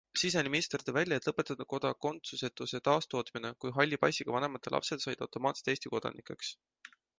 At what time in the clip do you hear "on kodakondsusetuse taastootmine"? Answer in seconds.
1.65-3.53